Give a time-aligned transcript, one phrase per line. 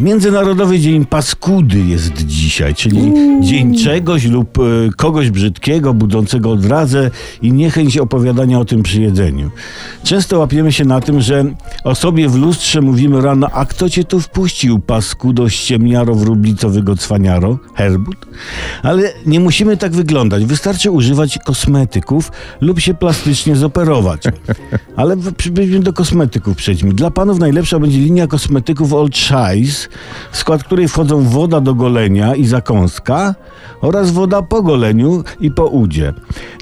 [0.00, 4.62] Międzynarodowy Dzień Paskudy jest dzisiaj, czyli dzień czegoś lub e,
[4.96, 7.10] kogoś brzydkiego, budzącego odrazę
[7.42, 9.50] i niechęć opowiadania o tym przy jedzeniu.
[10.04, 11.44] Często łapiemy się na tym, że
[11.84, 17.58] o sobie w lustrze mówimy rano, a kto cię tu wpuścił, paskudo, ściemniaro, wróblicowy cwaniaro,
[17.74, 18.26] herbut?
[18.82, 24.22] Ale nie musimy tak wyglądać, wystarczy używać kosmetyków lub się plastycznie zoperować.
[24.96, 25.16] Ale
[25.80, 26.92] do kosmetyków przejdźmy.
[26.92, 29.16] Dla panów najlepsza będzie linia kosmetyków Old
[30.32, 33.34] W skład której wchodzą woda do golenia i zakąska
[33.80, 36.12] oraz woda po goleniu i po udzie.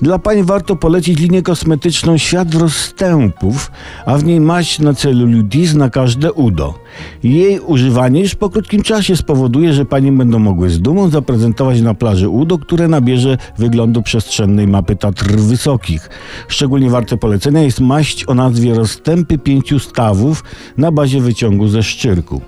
[0.03, 3.71] Dla pań warto polecić linię kosmetyczną Świat rozstępów,
[4.07, 6.75] a w niej maść na celulitis na każde udo.
[7.23, 11.95] Jej używanie już po krótkim czasie spowoduje, że panie będą mogły z dumą zaprezentować na
[11.95, 16.11] plaży udo, które nabierze wyglądu przestrzennej mapy Tatr Wysokich.
[16.49, 20.45] Szczególnie warte polecenia jest maść o nazwie Rozstępy Pięciu Stawów
[20.77, 22.41] na bazie wyciągu ze szczyrku.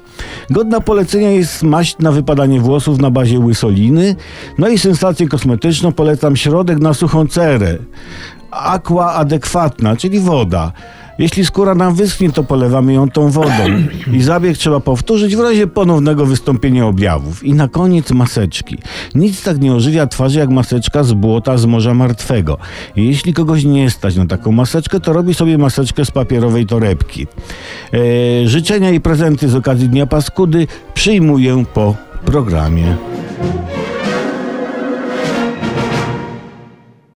[0.50, 4.16] Godna polecenia jest maść na wypadanie włosów na bazie łysoliny.
[4.58, 7.78] No i sensację kosmetyczną polecam środek na suchą cerę.
[8.50, 10.72] Aqua adekwatna, czyli woda.
[11.18, 13.50] Jeśli skóra nam wyschnie, to polewamy ją tą wodą.
[14.12, 17.44] I zabieg trzeba powtórzyć w razie ponownego wystąpienia objawów.
[17.44, 18.78] I na koniec maseczki.
[19.14, 22.58] Nic tak nie ożywia twarzy jak maseczka z błota z Morza Martwego.
[22.96, 27.26] I jeśli kogoś nie stać na taką maseczkę, to robi sobie maseczkę z papierowej torebki.
[27.94, 31.94] E, życzenia i prezenty z okazji Dnia Paskudy przyjmuję po
[32.24, 32.96] programie.